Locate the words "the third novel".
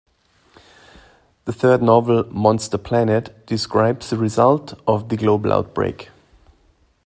1.45-2.23